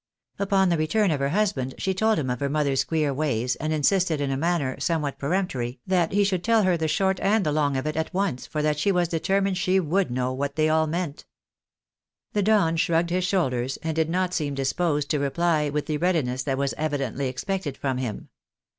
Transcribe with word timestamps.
Upon 0.39 0.69
the 0.69 0.79
return 0.79 1.11
of 1.11 1.19
her 1.19 1.29
husband 1.29 1.75
she 1.77 1.93
told 1.93 2.17
him 2.17 2.31
of 2.31 2.39
her 2.39 2.49
mother's 2.49 2.83
queer 2.83 3.13
ways, 3.13 3.55
and 3.57 3.71
insisted 3.71 4.19
in 4.19 4.31
a 4.31 4.35
manner, 4.35 4.79
somewhat 4.79 5.19
peremptory, 5.19 5.79
that 5.85 6.09
INADEQUATE 6.11 6.31
REMUNERATION. 6.31 6.41
223 6.41 6.41
he 6.41 6.41
sliould 6.41 6.43
tell 6.43 6.63
her 6.63 6.77
the 6.77 6.87
short 6.87 7.19
and 7.19 7.45
the 7.45 7.51
long 7.51 7.77
of 7.77 7.85
it 7.85 7.95
at 7.95 8.11
once, 8.11 8.47
for 8.47 8.63
that 8.63 8.79
she 8.79 8.91
was 8.91 9.07
determined 9.07 9.59
she 9.59 9.79
would 9.79 10.09
know 10.09 10.33
what 10.33 10.55
they 10.55 10.69
all 10.69 10.87
meant. 10.87 11.27
The 12.33 12.41
Don 12.41 12.77
shrugged 12.77 13.11
his 13.11 13.25
shoulders, 13.25 13.77
and 13.83 13.95
did 13.95 14.09
not 14.09 14.33
seem 14.33 14.55
disposed 14.55 15.11
to 15.11 15.19
reply 15.19 15.69
with 15.69 15.85
the 15.85 15.97
readiness 15.97 16.41
that 16.45 16.57
was 16.57 16.73
evidently 16.79 17.27
expected 17.27 17.77
from 17.77 17.99
him. 17.99 18.29